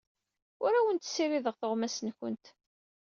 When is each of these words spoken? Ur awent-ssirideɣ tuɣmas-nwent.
Ur 0.63 0.71
awent-ssirideɣ 0.73 1.55
tuɣmas-nwent. 1.59 2.45